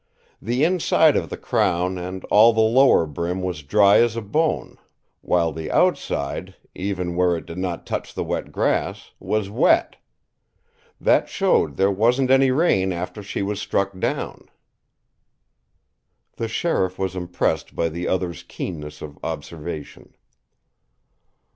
The 0.41 0.63
inside 0.63 1.15
of 1.15 1.29
the 1.29 1.37
crown 1.37 1.99
and 1.99 2.25
all 2.31 2.53
the 2.53 2.59
lower 2.59 3.05
brim 3.05 3.43
was 3.43 3.61
dry 3.61 3.99
as 4.01 4.15
a 4.15 4.21
bone, 4.23 4.79
while 5.21 5.51
the 5.51 5.69
outside, 5.71 6.55
even 6.73 7.15
where 7.15 7.37
it 7.37 7.45
did 7.45 7.59
not 7.59 7.85
touch 7.85 8.15
the 8.15 8.23
wet 8.23 8.51
grass, 8.51 9.11
was 9.19 9.47
wet. 9.51 9.97
That 10.99 11.29
showed 11.29 11.77
there 11.77 11.91
wasn't 11.91 12.31
any 12.31 12.49
rain 12.49 12.91
after 12.91 13.21
she 13.21 13.43
was 13.43 13.61
struck 13.61 13.99
down." 13.99 14.49
The 16.37 16.47
sheriff 16.47 16.97
was 16.97 17.15
impressed 17.15 17.75
by 17.75 17.87
the 17.87 18.07
other's 18.07 18.41
keenness 18.41 19.03
of 19.03 19.19
observation. 19.23 20.15